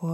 [0.00, 0.08] 我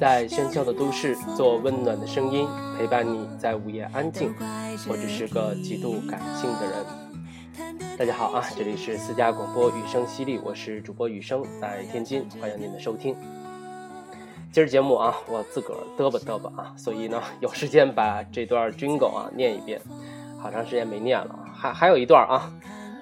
[0.00, 4.34] 在喧嚣的都市，做温暖的声音，陪伴你在午夜安静。
[4.88, 7.98] 我只是个极度感性的人。
[7.98, 13.14] 大家好啊，这里是私家广播雨声犀利，我是主播雨声，在天津，欢迎您的收听。
[14.50, 19.78] 今儿节目啊，我自个儿嘚吧嘚吧啊，所以呢， 有时间把这段 jingle 啊念一遍。
[20.38, 22.50] 好长时间没念了，还还有一段啊。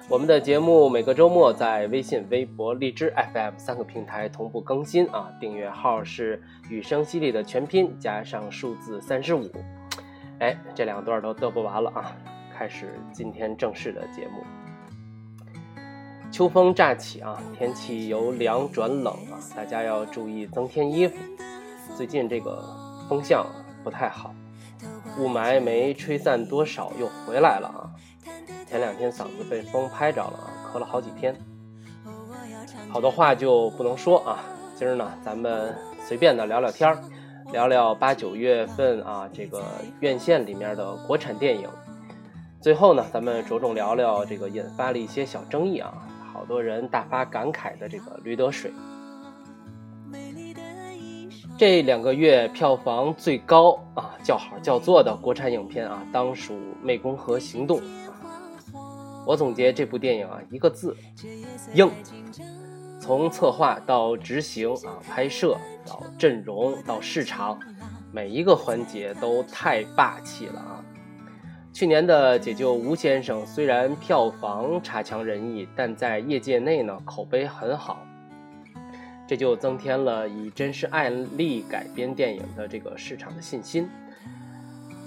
[0.09, 9.47] 我们的节目每个周末在微信、微博、荔枝 FM 三个平台同步更新啊，订阅号是雨声犀利的全拼加上数字三十五。
[10.39, 12.11] 哎，这两段都嘚啵完了啊，
[12.51, 14.43] 开始今天正式的节目。
[16.31, 21.15] 秋风乍起啊，天气由凉转冷啊，大家要注意增添衣服。
[21.95, 22.63] 最近这个
[23.07, 23.45] 风向
[23.83, 24.33] 不太好，
[25.19, 27.93] 雾霾没吹散多少又回来了啊。
[28.69, 30.39] 前两天嗓子被风拍着了，
[30.71, 31.35] 咳了好几天，
[32.87, 34.37] 好多话就不能说啊。
[34.75, 35.75] 今儿呢，咱们
[36.07, 36.99] 随便的聊聊天儿，
[37.51, 39.63] 聊聊八九月份啊这个
[40.01, 41.67] 院线里面的国产电影。
[42.61, 45.91] 最后呢，咱们着重聊聊这个引发了一些小争议啊，
[46.31, 48.71] 好多人大发感慨的这个《驴得水》。
[51.57, 56.53] 这两个月票房最高啊叫好叫座的国产影片啊，当属
[56.85, 57.79] 《湄公河行动》。
[59.25, 60.95] 我总结这部电影啊，一个字，
[61.73, 61.89] 硬。
[62.99, 67.57] 从策划到执行啊，拍摄到阵容到市场，
[68.11, 70.83] 每一个环节都太霸气了啊！
[71.71, 78.05] 去年的《解救吴先生》虽然票房差强人意，但在业界内呢口碑很好，
[79.25, 83.89] 这就增添了以真实案例改编电影的这个市场的信心。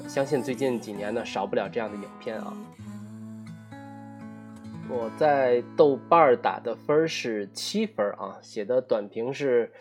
[0.09, 2.56] 相信最近几年呢，少不了这样的影片啊。
[4.95, 9.73] 我在豆瓣打的分是七分啊，写的短评是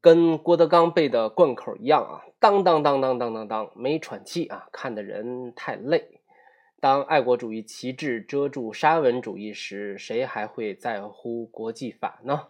[0.00, 6.20] 跟郭德纲背的贯口一样啊，当当当当当当当，没喘气啊，看的人太累。
[6.80, 12.48] 当爱国主义旗帜遮住沙文主义时，谁还会在乎国际法呢？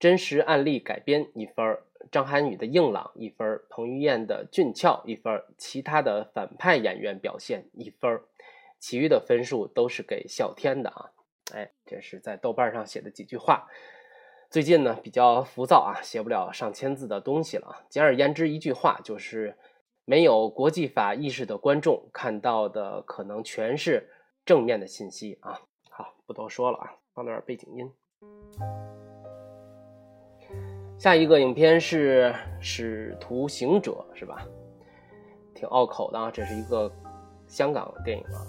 [0.00, 1.78] 真实案例改编一分，
[2.10, 8.20] 张涵予的硬朗一分，彭于晏的俊俏一分，其他的反派演员表现一分。
[8.84, 11.10] 其余的分数都是给笑天的啊！
[11.54, 13.66] 哎，这是在豆瓣上写的几句话。
[14.50, 17.86] 最近呢比较浮躁啊，写不了上千字的东西了。
[17.88, 19.56] 简而言之，一句话就是：
[20.04, 24.06] 没有国际法意识的观众看到的可能全是
[24.44, 25.62] 正面的信息啊！
[25.88, 27.90] 好，不多说了啊，放点背景音。
[30.98, 34.46] 下一个影片是《使徒行者》，是吧？
[35.54, 36.92] 挺拗口的啊，这是一个
[37.46, 38.44] 香港电影啊。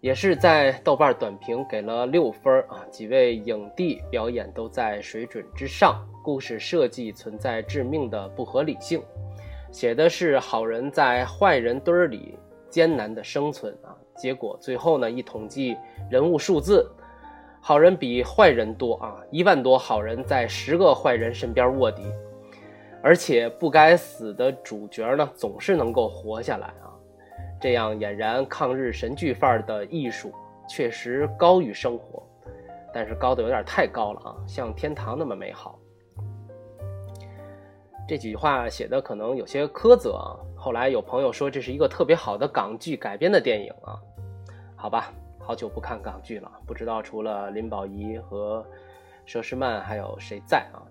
[0.00, 9.02] 也是在豆瓣短评给了六分啊，几位影帝表演都在水准之上，故事设计存在致命的不合理性，
[9.70, 12.38] 写的是好人在坏人堆儿里
[12.70, 15.76] 艰难的生存啊，结果最后呢一统计
[16.10, 16.90] 人物数字，
[17.60, 22.04] 好人比坏人多啊，一万多好人在十个坏人身边卧底，
[23.02, 26.88] 而且不该死的主角呢总是能够活下来啊。
[27.60, 30.32] 这样俨然抗日神剧范儿的艺术，
[30.66, 32.22] 确实高于生活，
[32.92, 35.78] 但是高的有点太高了啊，像天堂那么美好。
[38.08, 40.34] 这几句话写的可能有些苛责啊。
[40.56, 44.00] 后来有朋友说这是一个特别好的港剧改编的电影啊，
[44.74, 48.66] 好吧，好久不看港剧了，不知道除了林保怡和
[49.26, 50.82] 佘诗曼还有谁在啊？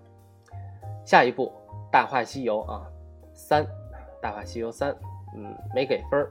[1.04, 1.52] 下一部
[1.90, 2.86] 《大话西游》啊，
[3.34, 3.64] 三，
[4.20, 4.92] 《大话西游三》，
[5.36, 6.30] 嗯，没给分儿。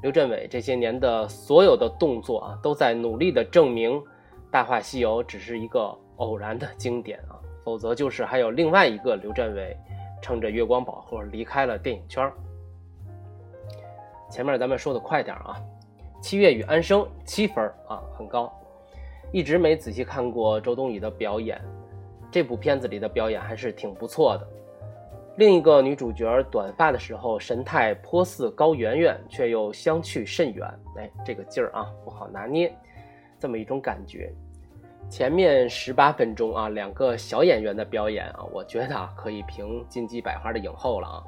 [0.00, 3.92] 刘镇伟这些年的所有的动作啊，都在努力的证明
[4.50, 7.34] 《大话西游》只是一个偶然的经典啊，
[7.64, 9.76] 否则就是还有另外一个刘镇伟，
[10.22, 12.30] 撑着月光宝盒离开了电影圈。
[14.30, 15.56] 前面咱们说的快点啊，
[16.22, 18.52] 《七月与安生》七分啊，很高。
[19.32, 21.60] 一直没仔细看过周冬雨的表演，
[22.30, 24.48] 这部片子里的表演还是挺不错的。
[25.38, 30.68] 另一个女主角短发的时候，神态颇似高圆圆，却又相去甚远。
[30.96, 32.76] 哎，这个劲儿啊，不好拿捏，
[33.38, 34.32] 这么一种感觉。
[35.08, 41.22] 前面十八分钟啊，两个小演员的表演啊，我觉得啊可以评金鸡百花的影后了啊。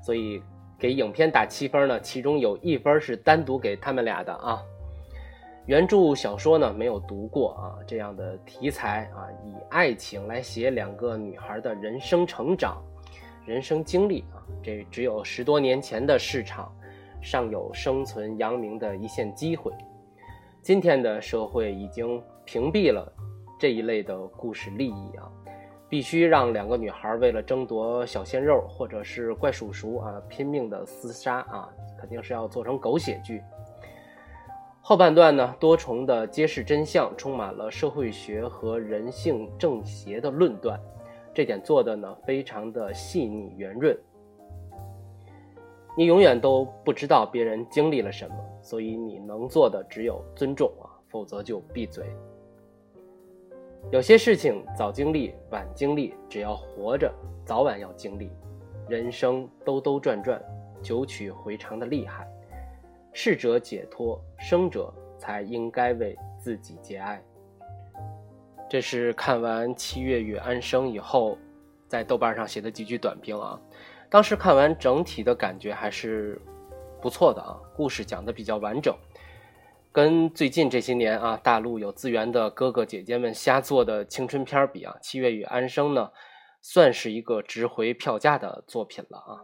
[0.00, 0.40] 所以
[0.78, 4.62] 给影片打七分呢，其中有一分是单独给他们俩的啊。
[5.66, 12.80] 原著小说呢没有读过啊，这样的题材啊，以爱情来写两个女孩的人生成长、
[13.50, 16.72] 人生经历啊，这只有十多年前的市场，
[17.20, 19.72] 尚有生存扬名的一线机会。
[20.62, 23.12] 今天的社会已经屏蔽了
[23.58, 25.28] 这一类的故事利益啊，
[25.88, 31.68] 必须让两个女孩为了争夺小鲜肉或者是怪叔叔啊拼命的厮杀啊，
[31.98, 33.42] 肯定是要做成狗血剧。
[34.80, 40.80] 后半段呢，多重的揭示真相，充满了社会学和人性正邪的论断，
[41.40, 43.98] 这点做的呢非常的细腻圆润。
[45.96, 52.04] 你永远都不知道别人经历了什么，所以你能做的只有尊重啊，否则就闭嘴。
[53.90, 57.10] 有些事情早经历晚经历，只要活着，
[57.46, 58.30] 早晚要经历。
[58.86, 60.38] 人生兜兜转转，
[60.82, 62.28] 九曲回肠的厉害。
[63.14, 67.18] 逝者解脱，生者才应该为自己节哀。
[68.70, 71.36] 这是看完《七月与安生》以后，
[71.88, 73.60] 在豆瓣上写的几句短评啊。
[74.08, 76.40] 当时看完整体的感觉还是
[77.02, 78.94] 不错的啊，故事讲的比较完整，
[79.90, 86.08] 跟最近这些年啊大陆有资源的哥哥姐姐们瞎做的青春片比啊，《七月与安生》呢，
[86.60, 89.42] 算是一个值回票价的作品了啊。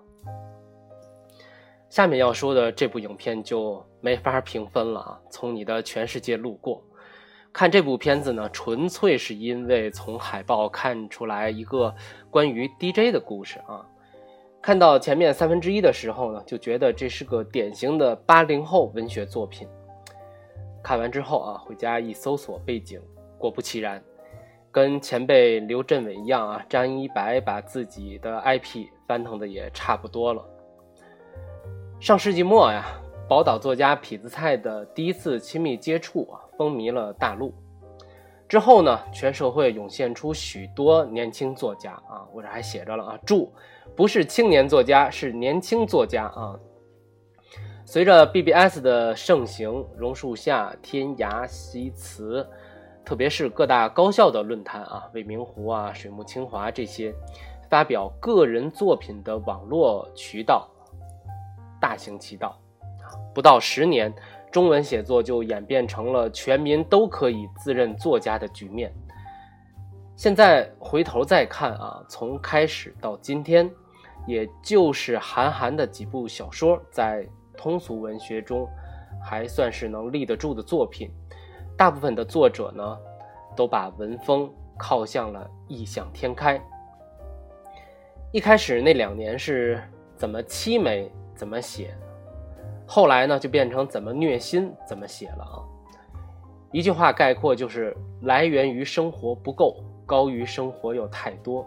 [1.88, 5.20] 下面要说的这部影片就没法评分了啊！
[5.30, 6.80] 从你的全世界路过，
[7.56, 11.94] 看这部片子呢，纯粹是因为从海报看出来一个
[12.30, 13.82] 关于 DJ 的故事啊。
[14.60, 19.66] 看到前面三分之一的时候呢，就觉得这是个典型的八零后文学作品。
[20.82, 23.00] 看完之后啊，回家一搜索背景，
[23.38, 24.04] 果不其然，
[24.70, 30.44] 跟前辈刘镇伟一样啊，张一白把自己的 IP 翻腾的也差不多了。
[32.00, 32.84] 上世纪末呀，
[33.26, 37.52] 宝岛作家痞子蔡的第一次亲密接触啊，风靡了大陆。
[38.48, 43.52] 之后呢，全社会涌现出许多年轻作家啊，我这还写着了啊，注，
[43.96, 46.58] 不是青年作家，是年轻作家啊。
[47.84, 52.48] 随着 BBS 的盛行，榕树下、天涯、西祠，
[53.04, 57.14] 特别是各大高校的论坛啊，未名湖啊、水木清华这些，
[57.68, 60.68] 发表个人作品的网络渠道。
[61.80, 62.56] 大行其道，
[63.34, 64.12] 不到十年，
[64.56, 68.90] 中文写作就演变成了全民都可以自认作家的局面。
[70.16, 73.70] 现在回头再看啊，从开始到今天，
[74.26, 78.66] 也就是韩寒的几部小说在通俗文学中
[79.22, 81.10] 还算是能立得住的作品。
[81.76, 82.98] 大部分的作者呢，
[83.54, 86.58] 都把文风靠向了异想天开。
[88.32, 89.78] 一开始那两年是
[90.16, 91.12] 怎么凄美？
[91.34, 91.94] 怎么写？
[92.86, 95.58] 后来呢，就变成怎么虐心怎么写了啊！
[96.72, 101.66] 一句话概括就是：来源于生活不够，高于生活又太多。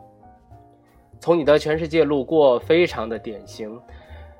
[1.20, 3.80] 从你的全世界路过，非常的典型。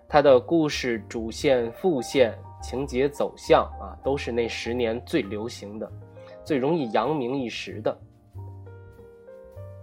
[0.08, 2.34] 它的故事主线、副线、
[2.64, 5.92] 情节走向啊，都是那十年最流行的、
[6.44, 7.96] 最容易扬名一时的。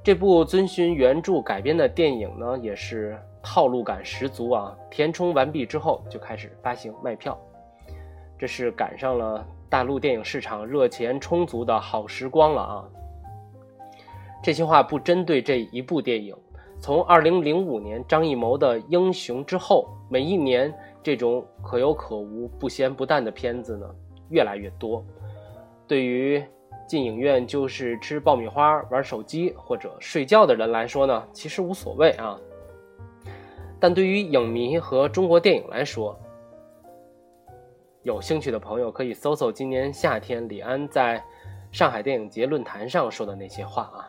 [0.03, 3.19] 这部遵循原著改编的电影呢，也是。
[3.49, 4.77] 套路感十足啊！
[4.91, 7.39] 填充完毕之后就开始发行卖票，
[8.37, 12.85] 这是赶上了大陆电影市场热钱充足的好时光了啊！
[14.43, 16.37] 这些话不针对这一部电影，
[16.81, 23.89] 从二零零五年张艺谋的《英雄》之后，每一年这种可有可无、不咸不淡的片子呢
[24.29, 25.05] 越来越多。
[25.87, 26.45] 对于
[26.89, 32.37] 进影院就是吃爆米花、玩手机或者睡觉的人来说呢，其实无所谓啊。
[33.79, 36.19] 但对于影迷和中国电影来说，
[38.03, 41.23] 有兴趣的朋友可以搜搜今年夏天李安在
[41.73, 44.09] 上海电影节论坛上说的那些话啊。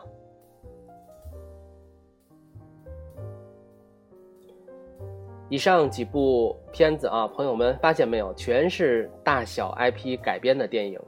[5.50, 11.00] 以上几部片子啊，朋友们发现没有，全是大小 IP 改编的电影，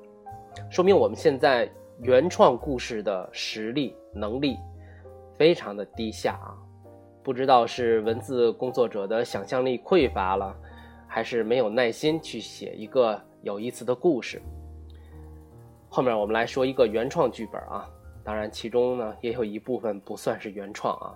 [0.71, 4.57] 说明我们现在原创故事的实力能力
[5.37, 6.57] 非常的低下啊。
[7.31, 10.53] 不知道是文字工作者的想象力匮乏了，
[11.07, 14.43] 还是没有耐心去写一个有意思的故事。
[15.89, 17.89] 后面我们来说一个原创剧本啊，
[18.25, 21.15] 当然其中呢也有一部分不算是原创啊。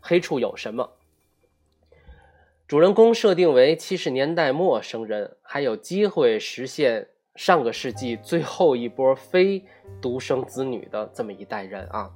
[0.00, 0.90] 黑处有什么？
[2.66, 9.64] 主人公设定为七十年代末生人，还有机会实现上个世纪最后一波非
[10.02, 12.10] 独生子女的这么一代人啊。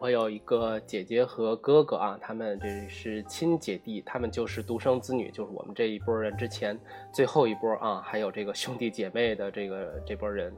[0.00, 6.78] 我有一个姐姐和哥哥啊，他们这是亲姐弟，他们就是独生子女，就是我们这一波人之前
[7.12, 10.54] 最后一波啊，还有这个兄弟姐妹的这个这波人。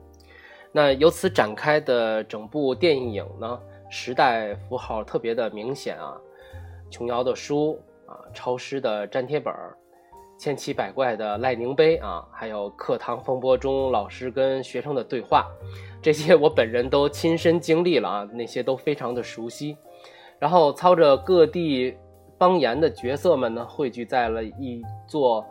[0.73, 3.59] 那由此展开的整部电影呢，
[3.91, 6.21] 时代符号特别的明显啊，
[6.91, 9.75] 琼瑶的书啊，超师的粘贴本儿。
[10.41, 15.47] 千奇百怪的赖宁杯啊，还有课堂风波中老师跟学生的对话，
[16.01, 19.77] 这些我本人都亲身经历了啊，那些都非常的熟悉。
[20.39, 21.95] 然后操着各地
[22.39, 25.45] 方言的角色们呢，汇聚在了一座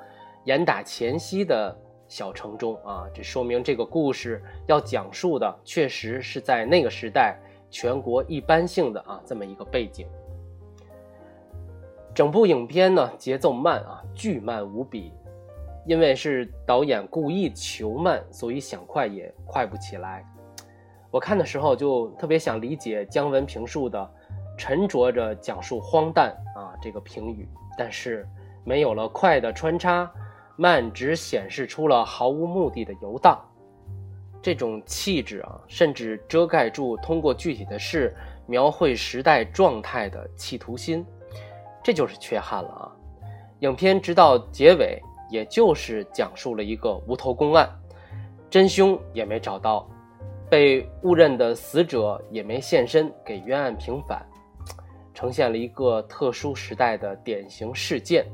[0.46, 1.78] 严打前夕的
[2.08, 10.08] 小城中啊，这说明这个故事要讲述的确实是在那个时代全国一般性的啊这么一个背景。
[12.12, 15.14] 整部影片呢，节奏慢啊，巨慢无比，
[15.86, 20.26] 因为是导演故意求慢，所以想快也快不起来。
[21.12, 24.12] 我看的时候就特别想理解姜文评述的
[24.58, 27.48] “沉着着讲述荒诞”啊这个评语，
[27.78, 28.28] 但是
[28.64, 30.12] 没有了快的穿插，
[30.56, 33.40] 慢只显示出了毫无目的的游荡。
[34.42, 41.06] 这种气质啊，甚至遮盖住通过具体的事描绘时代状态的企图心。
[41.84, 42.92] 这就是缺憾了啊！
[43.60, 47.70] 影片直到结尾，也就是讲述了一个无头公案，
[48.50, 49.88] 真凶也没找到，
[50.50, 54.26] 被误认的死者也没现身给冤案平反，
[55.14, 58.26] 呈现了一个特殊时代的典型事件。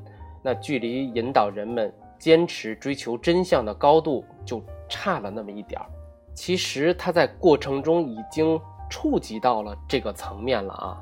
[0.43, 5.87] 那距离引导人们坚持追求真相的高度就差了那么一点儿。
[6.35, 8.59] 其实他在过程中已经
[8.91, 11.01] 触及到了这个层面了啊！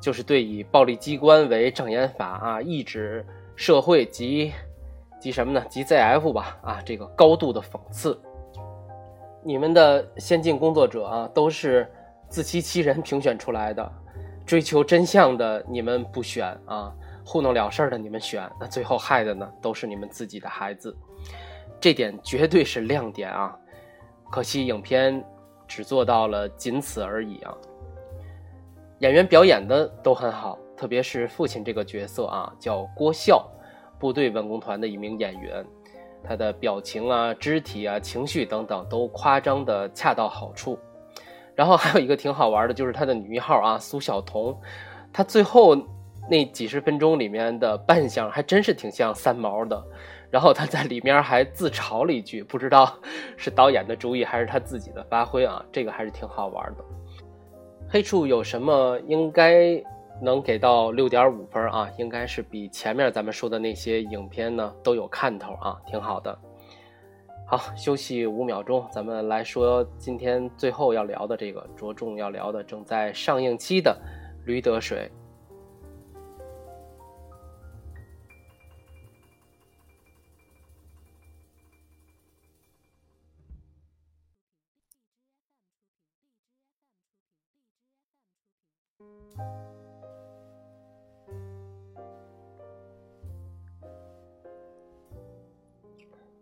[0.00, 3.26] 就是对以暴力机关为障眼法啊，抑制
[3.58, 4.52] 社会及
[5.20, 5.60] 及什么呢？
[5.68, 8.16] 及 ZF 吧啊，这个高度的讽刺。
[9.42, 11.90] 你们的先进工作者啊，都是
[12.28, 13.92] 自欺欺人评选出来的，
[14.46, 16.94] 追求真相的你们不选啊，
[17.26, 20.96] 糊弄了事儿的你们选，那最后害的呢，都是你们自己的孩子。
[21.80, 23.58] 这点绝对是亮点啊！
[24.30, 25.24] 可惜影片
[25.66, 27.52] 只做到了仅此而已啊。
[29.00, 33.44] 演员表演的都很好，特别是父亲这个角色啊，叫郭笑，
[33.98, 35.66] 部队文工团的一名演员，
[36.22, 40.78] 他的表情啊、肢体啊、情绪等等都夸张的恰到好处。
[41.56, 44.56] 然后还有一个挺好玩的，就是他的女一号啊，苏晓彤，
[45.12, 45.76] 她最后
[46.30, 49.84] 那几十分钟里面的扮相还真是挺像三毛的。
[50.30, 52.94] 然后他在里面还自嘲了一句，不知道
[53.36, 56.84] 是导演的主意还是他自己的发挥啊，这个还是挺好玩的。
[57.88, 59.82] 黑处有什么应该
[60.20, 61.90] 能给到六点五分啊？
[61.98, 66.38] 应该是比前面咱们说的那些影片呢都有看头啊，挺好的。
[67.46, 73.98] 好，休息五秒钟，咱们来说今天最后要聊的这个，着重要聊的正在上映期的
[74.46, 75.10] 《驴得水》。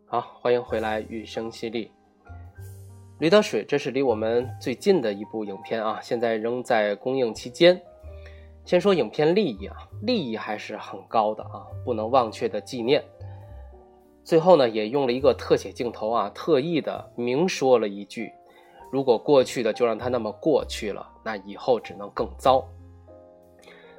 [0.08, 1.88] 好，欢迎回来，雨声淅沥。
[3.18, 7.82] 《驴得水》这是离我们最近的一部影片啊，现在仍在公映期间。
[8.64, 13.02] 先说影片利益啊，利益还是很高的啊，不能忘却的纪念。
[14.22, 18.30] 最后呢，也用了一个特写镜头啊，特意的明说了一句：
[18.92, 22.64] 如果过去的就让它那么过去了，那以后只能更糟。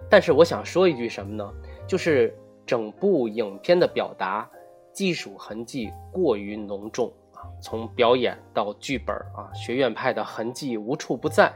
[0.10, 1.54] 但是我想说一句什么呢？
[1.86, 2.34] 就是
[2.66, 4.50] 整部影片的表达。
[4.98, 11.54] 技术痕迹过于浓重啊，从表演到剧本啊，学院派的痕迹无处不在，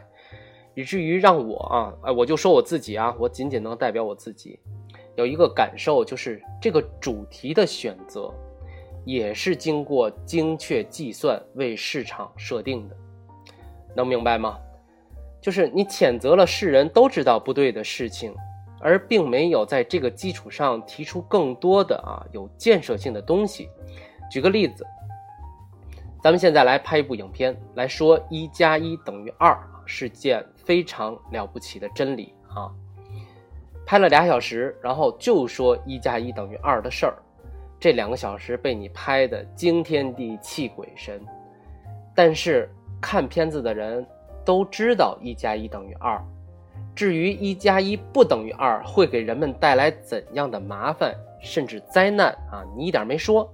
[0.75, 4.59] 以至于让我啊，哎，我就说我自己啊，我仅仅能代表我自己，
[5.15, 8.31] 有一个感受，就是这个主题的选择，
[9.05, 12.95] 也是经过精确计算为市场设定的，
[13.95, 14.59] 能明白吗？
[15.41, 18.35] 就是你谴责了世人都知道不对的事情。
[18.81, 23.69] 而并没有在这个基础上提出更多的啊有建设性的东西。
[24.29, 24.85] 举个例子，
[26.21, 32.71] 咱们现在来拍一部影片，来说一加一等于二是件非常了不起的真理啊。
[33.85, 37.15] 拍了俩小时，然后就说一加一等于二的事儿，
[37.79, 41.19] 这两个小时被你拍的惊天地泣鬼神。
[42.15, 42.69] 但是
[43.01, 44.05] 看片子的人
[44.45, 46.23] 都知道一加一等于二。
[46.93, 52.63] 至于一加一不等于二会给人们带来怎样的麻烦甚至灾难啊？
[52.75, 53.49] 你一点没说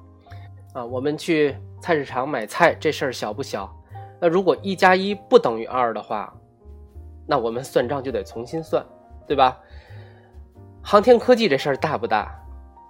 [0.74, 0.84] 啊！
[0.84, 3.72] 我们去菜市场买菜这事儿小不小？
[4.20, 6.34] 那如果一加一不等于二的话，
[7.28, 8.84] 那我们算账就得重新算，
[9.28, 9.60] 对吧？
[10.82, 12.34] 航天科技这事儿大不大？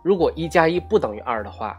[0.03, 1.77] 如果一加一不等于二的话，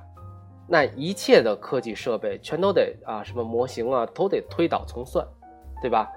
[0.67, 5.27] 那一切的科技设备全都得啊，什么模型啊，都得推倒重算，
[5.81, 6.09] 对吧？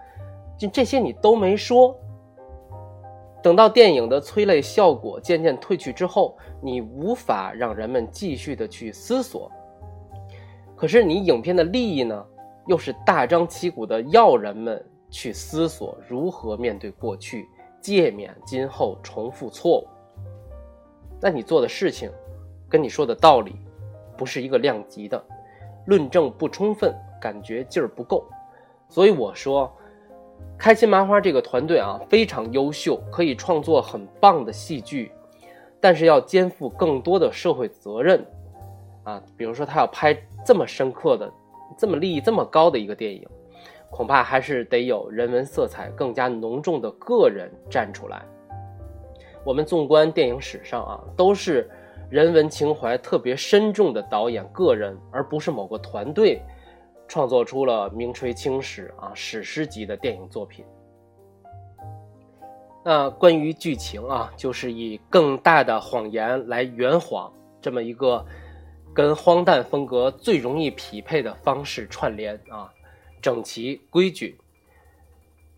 [0.60, 1.98] 就这些你都没说。
[3.44, 9.52] 等到电影的催泪效果渐渐褪去之后，你无法让人们继续的去思索。
[10.76, 12.24] 可是你影片的利益呢，
[12.68, 17.48] 又是大张旗鼓的要人们去思索如何面对过去，
[17.82, 19.88] 诫勉今后重复错误。
[21.20, 22.12] 那你做的事情，
[22.70, 23.56] 跟你说的道理，
[24.16, 25.24] 不是一个量级的，
[25.88, 28.24] 论证不充分，感觉劲儿不够。
[28.88, 29.76] 所以我说。
[30.58, 35.12] 开心麻花这个团队啊，非常优秀，可以创作很棒的戏剧，
[35.80, 38.24] 但是要肩负更多的社会责任
[39.04, 39.20] 啊。
[39.36, 41.32] 比如说，他要拍这么深刻的、
[41.78, 43.28] 这么利益这么高的一个电影，
[43.90, 48.22] 恐怕还是得有人文色彩更加浓重的个人站出来。
[49.44, 51.68] 我们纵观电影史上啊，都是
[52.12, 56.40] 人文情怀特别深重的导演个人，而不是某个团队。
[57.12, 60.64] 创作出了名垂青史啊史诗级的电影作品。
[62.86, 68.26] 那关于剧情啊，就是以更大的谎言来圆谎，这么一个
[68.94, 72.72] 跟荒诞风格最容易匹配的方式串联啊，
[73.22, 74.40] 整齐规矩。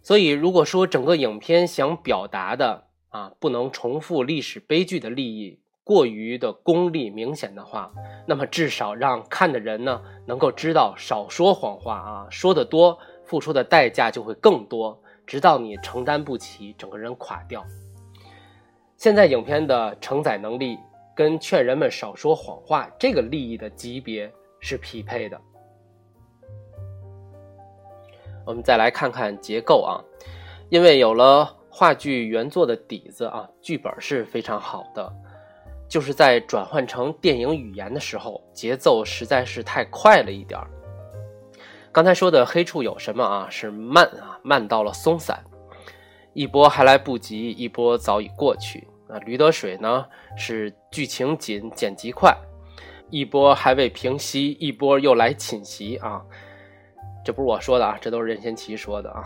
[0.02, 5.60] 所以，如果说整个影片想表达的啊，不能重复历史悲剧的利益。
[5.84, 7.92] 过于的功利明显的话，
[8.26, 14.98] 那么至少让看的人呢能够知道少说谎话啊，说的多付出的代价就会更多，
[15.28, 17.66] 直到你承担不起，整个人垮掉。
[18.96, 20.78] 现在影片的承载能力
[21.14, 25.40] 跟劝人们少说谎话这个利益的级别是匹配的。
[28.46, 30.00] 我们再来看看结构啊，
[30.70, 35.14] 因为有了话剧原作的底子啊，剧本是非常好的。
[35.94, 40.68] 就是在转换成电影语言的时候，节奏实在是太快了一点儿。
[41.92, 43.48] 刚才说的黑处有什么啊？
[43.48, 45.44] 是慢啊，慢到了松散，
[46.34, 48.88] 一波还来不及，一波早已过去。
[49.08, 50.04] 啊，驴得水呢
[50.36, 52.36] 是剧情紧，剪辑快，
[53.12, 56.24] 一波还未平息，一波又来侵袭啊。
[57.24, 59.24] 这不是我说的啊，这都是任贤齐说的啊，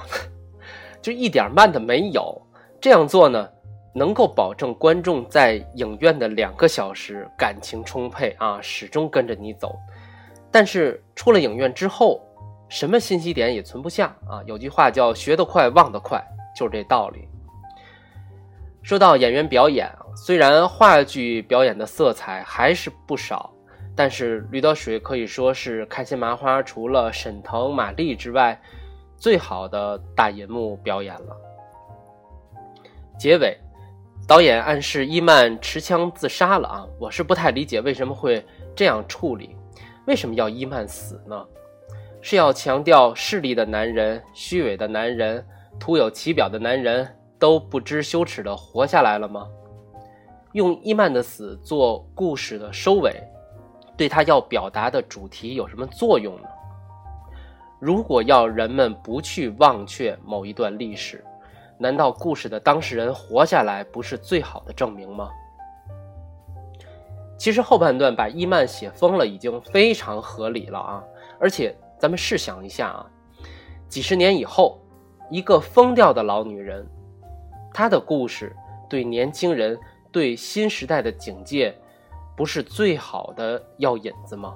[1.01, 2.41] 就一点慢的没有。
[2.81, 3.49] 这样做呢？
[3.97, 9.75] 能够保证观众在影院的两个小时感情充沛啊，始终跟着你走。
[10.51, 12.21] 但是出了影院之后，
[12.69, 14.43] 什么信息点也存不下啊。
[14.45, 16.23] 有句话叫“学得快，忘得快”，
[16.55, 17.27] 就是这道理。
[18.83, 23.51] 说到演员表演，虽然话剧表演的色彩还是不少，
[23.95, 28.61] 但是《驴得水》可以说是开心麻花除了沈腾、马丽之外
[29.17, 31.35] 最好的大银幕表演了。
[33.17, 33.57] 结尾。
[34.27, 36.85] 导演暗示伊曼持枪自杀了啊！
[36.99, 39.55] 我是不太理解为什么会这样处理，
[40.05, 41.45] 为什么要伊曼死呢？
[42.21, 45.41] 是要强调势利的男人、虚伪的男人、
[45.79, 47.07] 徒有其表的男人
[47.39, 49.47] 都不知羞耻的活下来了吗？
[50.51, 53.13] 用伊曼的死做故事的收尾，
[53.95, 56.49] 对他要表达的主题有什么作用呢？
[57.79, 61.23] 如果要人们不去忘却某一段历史。
[61.77, 65.29] 难道故事的当事人活下来不是最好的证明吗？
[67.37, 71.03] 其实后半段把伊曼写疯了已经非常合理了啊！
[71.39, 73.05] 而且咱们试想一下啊，
[73.87, 74.79] 几十年以后，
[75.29, 76.83] 一个疯掉的老女人，
[77.71, 78.55] 她的故事
[78.89, 79.79] 对年轻人
[80.11, 81.77] 对新时代的警戒，
[82.35, 84.55] 不是最好的药引子吗？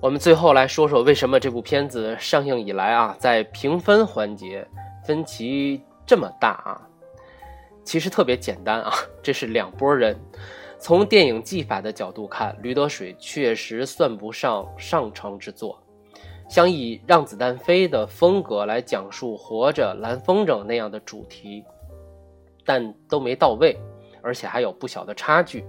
[0.00, 4.64] 我们最后来说说为什么这部片子上映以来啊，在评分环节
[5.04, 6.80] 分歧这么大啊？
[7.82, 10.16] 其实特别简单啊， 这是两拨人。
[10.78, 15.82] 从电影技法的角度看，《驴得水》确实算不上上乘之作，
[16.48, 21.64] 想以让子弹飞的风格来讲述活着蓝风筝那样的主题，
[22.64, 23.76] 但都没到位，
[24.22, 25.64] 而且还有不小的差距。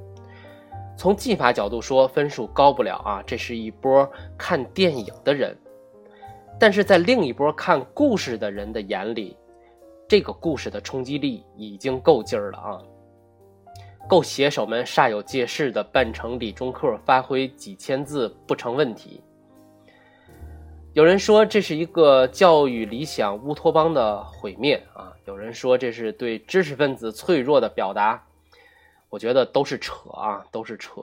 [1.00, 4.06] 从技法角度说，分数高不了啊，这是一波
[4.38, 5.56] 看电影的人；
[6.60, 9.38] 但是在另一波看故事的人的眼里，
[10.10, 12.82] 这个故事的冲击力已经够劲儿了啊，
[14.10, 19.24] 够写手们煞有介事的扮成理中客，发挥几千字不成问题。
[20.92, 28.22] 有人说这是一个教育理想乌托邦的毁灭啊，有人说这是对知识分子脆弱的表达。
[29.10, 31.02] 我觉得都是扯啊，都是扯。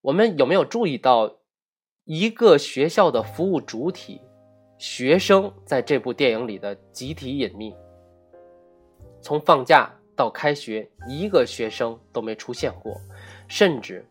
[0.00, 1.34] 我们有没有注意到，
[2.04, 4.20] 一个学校的服务主体
[4.78, 7.74] 学生在这部电影里的集体隐秘？
[9.20, 12.94] 从放假到开学，一个学生都没出现过，
[13.48, 14.06] 甚至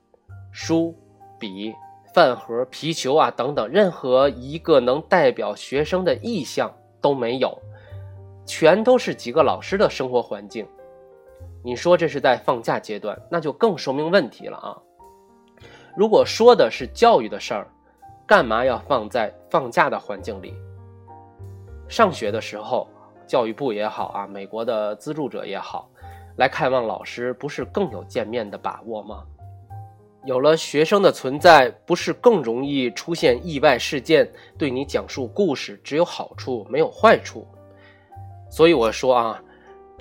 [0.52, 0.96] 书、
[1.40, 1.74] 笔、
[2.14, 7.58] 饭盒、皮球啊等等，任何一个能代表学生的意象都没有，
[8.46, 10.68] 全都是几个老师的生活环境。
[11.66, 14.76] 你说这是在放假阶段，那就更说明问题了啊！
[15.96, 17.68] 如果说的是教育的事儿，
[18.28, 20.54] 干嘛要放在放假的环境里？
[21.88, 22.90] 上学的时候，
[23.26, 25.90] 教育部也好啊，美国的资助者也好，
[26.36, 29.24] 来看望老师，不是更有见面的把握吗？
[30.26, 34.30] 有了学生的存在，不是更容易出现意外事件？
[34.58, 37.48] 对你讲述故事只有好处没有坏处。
[38.50, 39.43] 所以我说啊。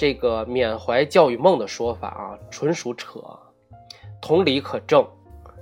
[0.03, 3.21] 这个缅怀教育梦的说法啊，纯属扯。
[4.21, 5.07] 同理可证，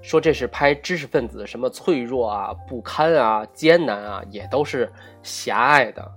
[0.00, 4.90] 说这是拍知识分子什么脆弱啊、不堪啊、艰难啊，也都是
[5.22, 6.10] 狭隘的。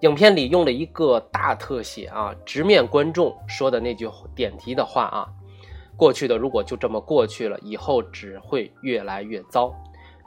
[0.00, 5.28] 影片里用了一个大特写啊，直面观众说的那句点题的话啊
[5.96, 9.72] ：“过去的如果就这么过去了，以后只会越来越糟。”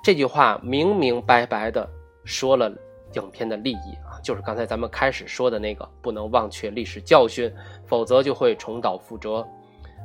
[0.02, 1.86] 这句话明明白白的
[2.24, 2.72] 说了。
[3.13, 7.52] 影片的利益啊，就是刚才咱们开始说的那个，不能忘却历史教训，
[7.86, 9.48] 否则就会重蹈覆辙，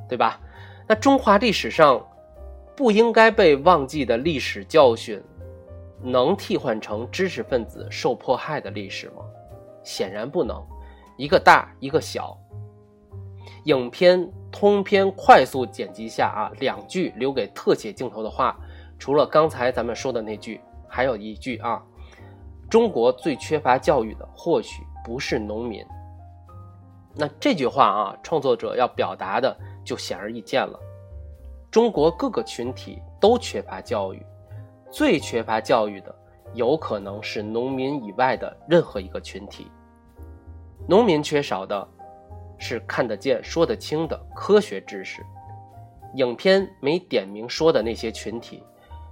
[0.08, 0.40] 对吧？
[0.86, 2.04] 那中华历史上
[2.76, 5.22] 不应该被忘记的历史教训，
[6.00, 9.24] 能替换成知识分子受迫害的历史吗？
[9.82, 10.62] 显然不能。
[11.16, 12.38] 一个大，一个小。
[13.64, 18.58] 影片通篇快速剪辑下啊，两句留给特写镜头的话，
[18.98, 21.82] 除了刚才咱们说的那句，还有一句啊。
[22.72, 25.84] 中国最缺乏教育的，或许不是农民。
[27.14, 29.54] 那这句话啊，创作者要表达的
[29.84, 30.80] 就显而易见了。
[31.70, 34.24] 中国各个群体都缺乏教育，
[34.90, 36.14] 最缺乏教育的，
[36.54, 39.70] 有可能是农民以外的任何一个群体。
[40.88, 41.86] 农民缺少的
[42.56, 45.22] 是看得见、说得清的科学知识。
[46.14, 48.64] 影片没点名说的那些群体，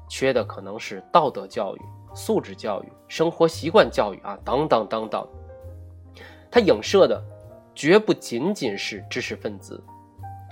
[0.08, 1.80] 缺的可能是道德教育。
[2.14, 5.26] 素质教育、生活习惯教育啊，等等等等，
[6.50, 7.22] 它影射的
[7.74, 9.82] 绝不仅仅是知识分子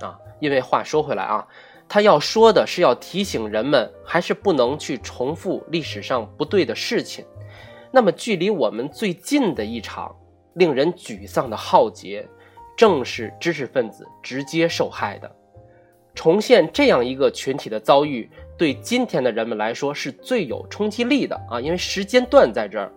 [0.00, 0.18] 啊。
[0.40, 1.46] 因为话说回来啊，
[1.88, 7.24] 他要说的是要提醒人们，还是不能去重复历史上不对的事情。
[7.90, 10.14] 那么，距离我们最近的一场
[10.54, 12.28] 令人沮丧的浩劫，
[12.76, 15.34] 正是知识分子直接受害的。
[16.14, 18.30] 重现这样一个群体的遭遇。
[18.58, 22.92] 对今天的人们来说是最有冲击力的啊，因为时间段在这儿，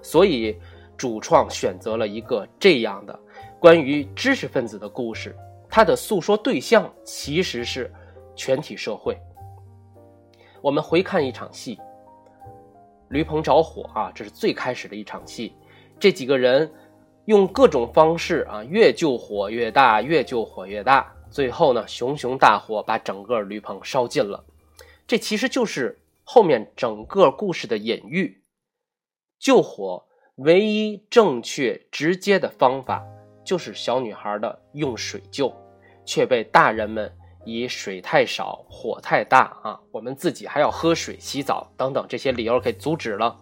[0.00, 0.56] 所以
[0.96, 3.18] 主创选择了一个这样的
[3.58, 5.36] 关于知识分子的故事。
[5.68, 7.92] 它的诉说对象其实是
[8.36, 9.18] 全体社会。
[10.62, 11.78] 我们回看一场戏，
[13.08, 15.54] 驴棚着火啊，这是最开始的一场戏。
[15.98, 16.70] 这几个人
[17.24, 24.44] 用各种方式啊，越救火越大，越救火越大，最后呢，熊熊大火把整个驴棚烧尽了。
[25.10, 28.44] 这其实就是后面整个故事的隐喻。
[29.40, 30.04] 救火
[30.36, 33.04] 唯一正确直接的方法
[33.44, 35.52] 就是小女孩的用水救，
[36.04, 37.12] 却被大人们
[37.44, 43.36] 以水太少、火太大啊，我们自己还要喝水、洗澡等等这些理由给阻止了。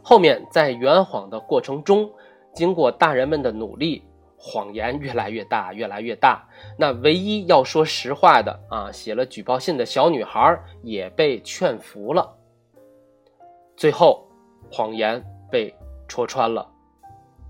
[0.00, 2.08] 后面在圆谎的过程中，
[2.54, 4.04] 经过大人们的努力。
[4.42, 6.48] 谎言越来越大，越来越大。
[6.78, 12.34] 那唯一要说实话的啊，写了举报信的小女孩也被劝服了。
[13.76, 14.26] 最后，
[14.72, 15.74] 谎言被
[16.08, 16.66] 戳穿了，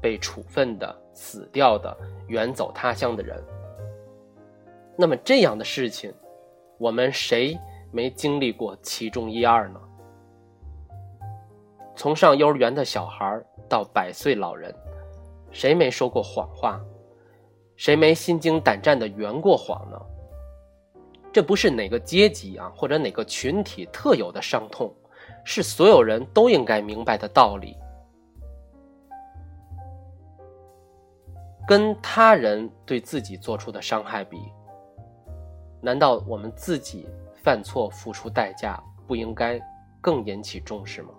[0.01, 3.41] 被处分的、死掉的、远走他乡的人。
[4.97, 6.13] 那么这样的事情，
[6.77, 7.57] 我们谁
[7.93, 9.81] 没经历过其中一二呢？
[11.95, 14.75] 从上幼儿园的小孩到百岁老人。
[15.51, 16.81] 谁没说过谎话？
[17.77, 19.99] 谁没心惊胆战的圆过谎呢？
[21.33, 24.93] 这不是哪个阶级啊，或者哪个群体特有的伤痛，
[25.45, 27.77] 是所有人都应该明白的道理。
[31.67, 34.39] 跟他人对自己做出的伤害比，
[35.81, 37.09] 难道我们自己
[37.43, 39.61] 犯错付出代价不应该
[40.01, 41.11] 更引起重视吗？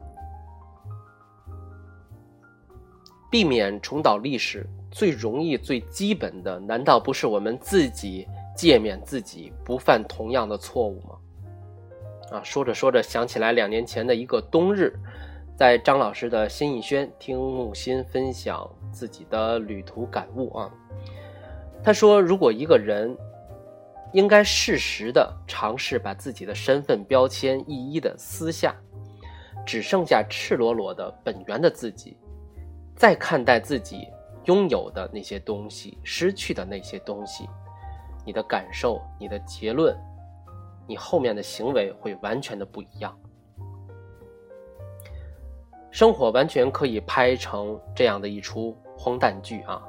[3.31, 12.37] 避免重蹈历史最容易、最基本的，难道不是我们自己诫勉自己不犯同样的错误吗？
[12.37, 14.93] 啊，说着说着想起来两年前的一个冬日，
[15.55, 20.69] 在张老师的新艺轩听木心分享自己的旅途感悟啊。
[21.81, 23.17] 他说，如果一个人
[24.13, 28.75] 应该适时的尝试把自己的身份标签一一的撕下，
[29.65, 32.17] 只剩下赤裸裸的本源的自己，
[32.95, 34.07] 再看待自己
[34.45, 37.49] 拥有的那些东西，失去的那些东西，
[38.25, 39.95] 你的感受，你的结论，
[40.87, 43.17] 你后面的行为会完全的不一样。
[45.89, 49.81] 生活完全可以拍成这样的一出荒诞剧啊！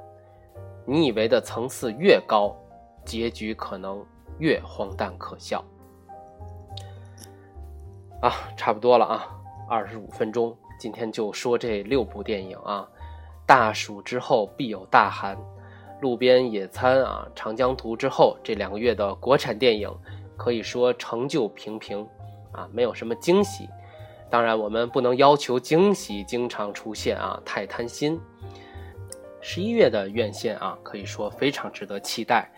[0.85, 2.57] 你以为的层次越高，
[3.05, 4.05] 结局可能
[4.39, 5.65] 越荒诞可笑。
[8.21, 9.29] 啊，差不多了啊，
[9.69, 12.89] 二十五分钟，今天就说这六部电影啊。
[13.47, 15.39] 大暑之后必有大寒，
[16.01, 19.89] 路边野餐啊，长江图之后这两个月的国产电影
[20.37, 22.05] 可以说成就平平
[22.51, 23.69] 啊，没有什么惊喜。
[24.29, 28.21] 当然，我们不能要求惊喜经常出现啊，太贪心。
[29.41, 32.51] 十一月的院线啊，可以说非常值得期待，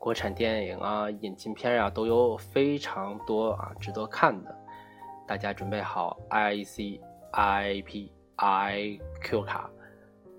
[0.00, 4.52] 国产电影啊、引进片啊都有非常多啊值得看的。
[5.28, 9.70] 大家准备好 I C I P I Q 卡，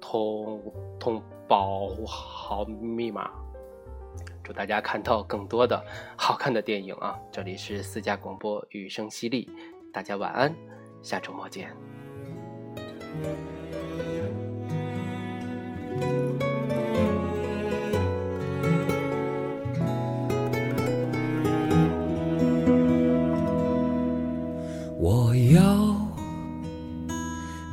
[0.02, 0.62] 通
[1.00, 3.32] 通保护好密码。
[4.44, 5.80] 祝大家看到更多的
[6.18, 7.20] 好看的电影啊！
[7.32, 9.48] 这里是私家广播，雨声淅沥，
[9.94, 10.54] 大家晚安。
[11.04, 11.70] 下周末见。